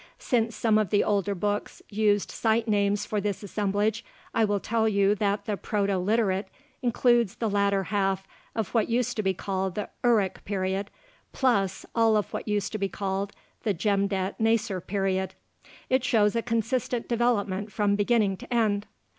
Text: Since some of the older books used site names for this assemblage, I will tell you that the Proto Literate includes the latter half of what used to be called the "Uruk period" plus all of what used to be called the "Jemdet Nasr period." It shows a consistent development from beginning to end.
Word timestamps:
Since 0.17 0.55
some 0.55 0.79
of 0.79 0.89
the 0.89 1.03
older 1.03 1.35
books 1.35 1.83
used 1.91 2.31
site 2.31 2.67
names 2.67 3.05
for 3.05 3.21
this 3.21 3.43
assemblage, 3.43 4.03
I 4.33 4.45
will 4.45 4.59
tell 4.59 4.89
you 4.89 5.13
that 5.13 5.45
the 5.45 5.55
Proto 5.55 5.99
Literate 5.99 6.47
includes 6.81 7.35
the 7.35 7.47
latter 7.47 7.83
half 7.83 8.25
of 8.55 8.69
what 8.73 8.89
used 8.89 9.15
to 9.17 9.21
be 9.21 9.35
called 9.35 9.75
the 9.75 9.91
"Uruk 10.03 10.43
period" 10.43 10.89
plus 11.33 11.85
all 11.93 12.17
of 12.17 12.33
what 12.33 12.47
used 12.47 12.71
to 12.71 12.79
be 12.79 12.89
called 12.89 13.33
the 13.61 13.75
"Jemdet 13.75 14.39
Nasr 14.39 14.81
period." 14.81 15.35
It 15.87 16.03
shows 16.03 16.35
a 16.35 16.41
consistent 16.41 17.07
development 17.07 17.71
from 17.71 17.95
beginning 17.95 18.37
to 18.37 18.51
end. 18.51 18.87